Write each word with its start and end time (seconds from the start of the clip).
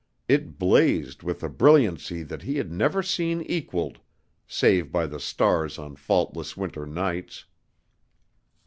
It 0.27 0.57
blazed 0.57 1.21
with 1.21 1.43
a 1.43 1.47
brilliancy 1.47 2.23
that 2.23 2.41
he 2.41 2.57
had 2.57 2.71
never 2.71 3.03
seen 3.03 3.43
equalled 3.43 3.99
save 4.47 4.91
by 4.91 5.05
the 5.05 5.19
stars 5.19 5.77
on 5.77 5.95
faultless 5.95 6.57
winter 6.57 6.87
nights. 6.87 7.45